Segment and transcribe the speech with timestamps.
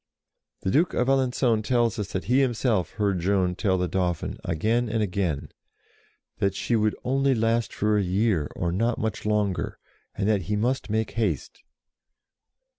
[0.61, 4.89] The Duke of Alencon tells us that he himself heard Joan tell the Dauphin, again
[4.89, 5.49] and again,
[6.39, 9.77] that "she would only last for a year, or not much longer,
[10.15, 11.61] and that he must make haste."